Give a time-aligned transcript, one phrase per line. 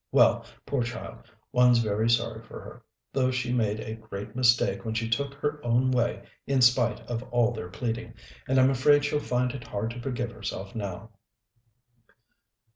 [0.11, 4.95] Well, poor child, one's very sorry for her, though she made a great mistake when
[4.95, 8.15] she took her own way in spite of all their pleading,
[8.47, 11.11] and I'm afraid she'll find it hard to forgive herself now."